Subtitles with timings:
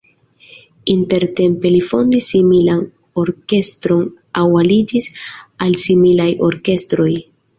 [0.93, 2.81] Intertempe li fondis similan
[3.25, 4.01] orkestron
[4.43, 5.09] aŭ aliĝis
[5.67, 7.11] al similaj orkestroj.